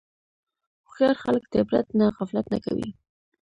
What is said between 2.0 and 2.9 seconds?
غفلت نه کوي.